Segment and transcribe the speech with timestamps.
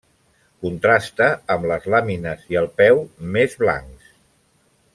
[0.65, 3.05] Contrasta amb les làmines i el peu
[3.37, 4.09] més blancs.